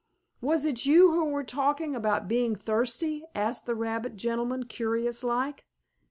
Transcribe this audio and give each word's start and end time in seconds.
"Was 0.41 0.65
it 0.65 0.87
you 0.87 1.11
who 1.11 1.25
were 1.25 1.43
talking 1.43 1.95
about 1.95 2.27
being 2.27 2.55
thirsty?" 2.55 3.23
asked 3.35 3.67
the 3.67 3.75
rabbit 3.75 4.15
gentleman, 4.15 4.63
curious 4.65 5.23
like. 5.23 5.67